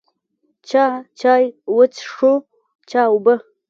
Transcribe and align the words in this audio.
چا 0.69 0.85
چای 1.19 1.43
وڅښو، 1.75 2.33
چا 2.89 3.01
اوبه. 3.13 3.33